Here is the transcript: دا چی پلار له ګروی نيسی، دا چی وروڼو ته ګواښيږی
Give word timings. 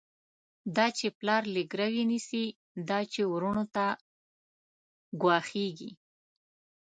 دا 0.75 0.85
چی 0.97 1.07
پلار 1.17 1.43
له 1.53 1.61
ګروی 1.71 2.03
نيسی، 2.09 2.45
دا 2.89 2.99
چی 3.11 3.21
وروڼو 3.33 3.65
ته 3.75 3.85
ګواښيږی 5.21 5.91